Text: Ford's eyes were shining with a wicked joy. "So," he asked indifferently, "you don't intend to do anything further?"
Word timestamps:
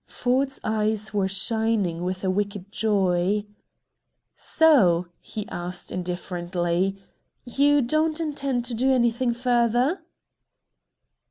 Ford's 0.07 0.59
eyes 0.63 1.13
were 1.13 1.27
shining 1.27 2.03
with 2.03 2.23
a 2.23 2.31
wicked 2.31 2.71
joy. 2.71 3.45
"So," 4.35 5.09
he 5.19 5.47
asked 5.49 5.91
indifferently, 5.91 6.97
"you 7.45 7.83
don't 7.83 8.19
intend 8.19 8.65
to 8.65 8.73
do 8.73 8.91
anything 8.91 9.31
further?" 9.31 10.01